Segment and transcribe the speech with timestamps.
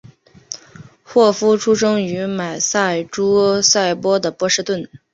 [1.03, 4.89] 霍夫出生于马萨诸塞州的波士顿。